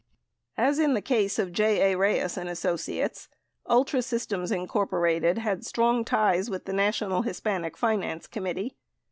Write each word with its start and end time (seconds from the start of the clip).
386 0.55 0.79
As 0.79 0.83
in 0.83 0.93
the 0.95 0.99
case 1.01 1.37
of 1.37 1.51
J. 1.53 1.91
A. 1.91 1.95
Reyes 1.95 2.35
& 2.37 2.37
Associates, 2.37 3.29
Ultra 3.69 4.01
Systems, 4.01 4.49
Inc., 4.49 5.37
had 5.37 5.63
strong 5.63 6.03
ties 6.03 6.49
with 6.49 6.65
the 6.65 6.73
National 6.73 7.21
Hispanic 7.21 7.77
Finance 7.77 8.25
Committee. 8.25 8.75